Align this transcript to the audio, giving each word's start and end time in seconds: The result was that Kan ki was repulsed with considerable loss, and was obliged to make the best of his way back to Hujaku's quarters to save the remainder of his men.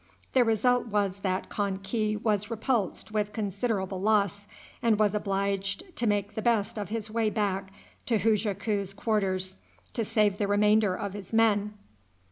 The 0.33 0.43
result 0.43 0.87
was 0.87 1.19
that 1.19 1.51
Kan 1.51 1.77
ki 1.83 2.15
was 2.17 2.49
repulsed 2.49 3.11
with 3.11 3.33
considerable 3.33 4.01
loss, 4.01 4.47
and 4.81 4.97
was 4.97 5.13
obliged 5.13 5.95
to 5.95 6.07
make 6.07 6.33
the 6.33 6.41
best 6.41 6.79
of 6.79 6.89
his 6.89 7.11
way 7.11 7.29
back 7.29 7.71
to 8.07 8.17
Hujaku's 8.17 8.95
quarters 8.95 9.57
to 9.93 10.03
save 10.03 10.39
the 10.39 10.47
remainder 10.47 10.95
of 10.95 11.13
his 11.13 11.31
men. 11.33 11.75